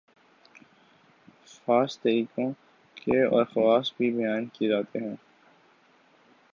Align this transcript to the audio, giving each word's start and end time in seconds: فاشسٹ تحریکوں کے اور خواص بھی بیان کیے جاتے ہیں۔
فاشسٹ 1.57 2.01
تحریکوں 2.03 2.51
کے 2.97 3.23
اور 3.25 3.45
خواص 3.45 3.93
بھی 3.97 4.11
بیان 4.11 4.45
کیے 4.45 4.69
جاتے 4.69 4.99
ہیں۔ 4.99 5.15